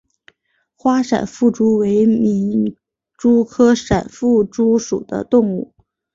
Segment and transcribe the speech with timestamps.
[0.73, 2.75] 花闪腹蛛为皿
[3.19, 5.75] 蛛科闪腹蛛属的动物。